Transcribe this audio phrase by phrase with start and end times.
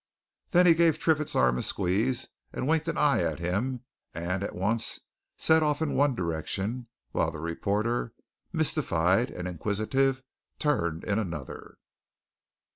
[0.49, 3.81] Then he gave Triffitt's arm a squeeze and winked an eye at him,
[4.15, 5.01] and at once
[5.37, 8.11] set off in one direction, while the reporter,
[8.51, 10.23] mystified and inquisitive,
[10.57, 11.77] turned in another.